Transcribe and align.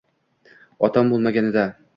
Otam 0.89 1.15
bo'lmaganida: 1.15 1.71